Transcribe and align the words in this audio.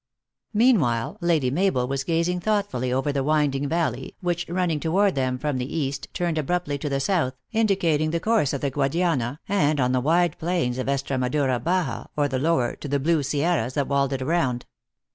Meanwhile, 0.55 1.19
Lady 1.21 1.51
Mabel 1.51 1.87
was 1.87 2.03
gazing 2.03 2.39
thoughtfully 2.39 2.91
over 2.91 3.11
the 3.11 3.23
winding 3.23 3.67
valley, 3.69 4.15
which 4.19 4.49
running 4.49 4.79
toward 4.79 5.13
them 5.13 5.37
from 5.37 5.59
the 5.59 5.77
East, 5.77 6.07
turned 6.11 6.39
abruptly 6.39 6.79
to 6.79 6.89
the 6.89 6.99
South, 6.99 7.35
indicat 7.53 7.99
ing 7.99 8.09
the 8.09 8.19
course 8.19 8.51
of 8.51 8.61
the 8.61 8.71
Guadiana, 8.71 9.39
and 9.47 9.79
on 9.79 9.91
the 9.91 9.99
wide 10.01 10.39
plains 10.39 10.79
of 10.79 10.87
Estremadura 10.87 11.63
~baja, 11.63 12.05
or 12.17 12.27
the 12.27 12.39
lower, 12.39 12.75
to 12.77 12.87
the 12.87 12.97
blue 12.99 13.17
THE 13.17 13.21
ACTRESS 13.21 13.33
IN 13.33 13.39
HIGH 13.41 13.43
LIFE. 13.43 13.43
273 13.43 13.43
sierras 13.63 13.73
that 13.75 13.87
walled 13.87 14.13
it 14.13 14.21
round. 14.25 14.65